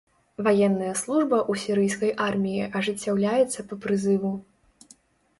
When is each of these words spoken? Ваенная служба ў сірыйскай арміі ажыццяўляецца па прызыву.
Ваенная 0.45 0.93
служба 1.01 1.37
ў 1.41 1.53
сірыйскай 1.63 2.13
арміі 2.27 2.69
ажыццяўляецца 2.79 3.65
па 3.73 3.77
прызыву. 3.85 4.33